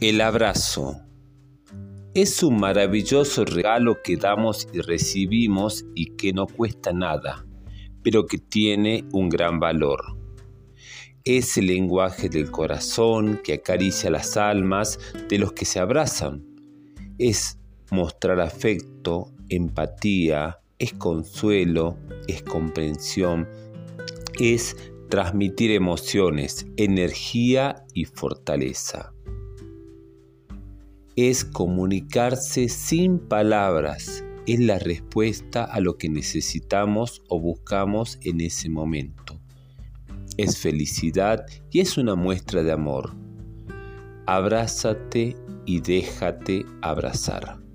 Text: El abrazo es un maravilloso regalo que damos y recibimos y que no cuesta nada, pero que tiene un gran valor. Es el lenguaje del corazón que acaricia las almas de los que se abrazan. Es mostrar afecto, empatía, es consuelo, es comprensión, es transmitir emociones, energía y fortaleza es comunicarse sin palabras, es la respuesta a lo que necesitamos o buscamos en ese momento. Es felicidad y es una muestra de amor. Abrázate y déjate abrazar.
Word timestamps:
El 0.00 0.20
abrazo 0.20 1.00
es 2.14 2.44
un 2.44 2.60
maravilloso 2.60 3.44
regalo 3.44 4.00
que 4.00 4.16
damos 4.16 4.68
y 4.72 4.78
recibimos 4.78 5.86
y 5.96 6.14
que 6.14 6.32
no 6.32 6.46
cuesta 6.46 6.92
nada, 6.92 7.44
pero 8.04 8.24
que 8.26 8.38
tiene 8.38 9.04
un 9.10 9.28
gran 9.28 9.58
valor. 9.58 10.16
Es 11.24 11.58
el 11.58 11.66
lenguaje 11.66 12.28
del 12.28 12.48
corazón 12.52 13.40
que 13.42 13.54
acaricia 13.54 14.08
las 14.08 14.36
almas 14.36 15.00
de 15.28 15.36
los 15.38 15.52
que 15.52 15.64
se 15.64 15.80
abrazan. 15.80 16.46
Es 17.18 17.58
mostrar 17.90 18.38
afecto, 18.38 19.32
empatía, 19.48 20.60
es 20.78 20.92
consuelo, 20.92 21.98
es 22.28 22.44
comprensión, 22.44 23.48
es 24.38 24.76
transmitir 25.08 25.72
emociones, 25.72 26.68
energía 26.76 27.84
y 27.94 28.04
fortaleza 28.04 29.12
es 31.26 31.44
comunicarse 31.44 32.68
sin 32.68 33.18
palabras, 33.18 34.24
es 34.46 34.60
la 34.60 34.78
respuesta 34.78 35.64
a 35.64 35.80
lo 35.80 35.98
que 35.98 36.08
necesitamos 36.08 37.22
o 37.28 37.40
buscamos 37.40 38.20
en 38.22 38.40
ese 38.40 38.68
momento. 38.68 39.40
Es 40.36 40.58
felicidad 40.58 41.44
y 41.72 41.80
es 41.80 41.98
una 41.98 42.14
muestra 42.14 42.62
de 42.62 42.70
amor. 42.70 43.16
Abrázate 44.26 45.36
y 45.66 45.80
déjate 45.80 46.64
abrazar. 46.82 47.67